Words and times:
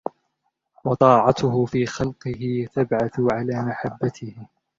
وَطَاعَتُهُ 0.85 1.65
فِي 1.65 1.85
خَلْقِهِ 1.85 2.67
تَبْعَثُ 2.73 3.19
عَلَى 3.19 3.65
مَحَبَّتِهِ 3.65 4.35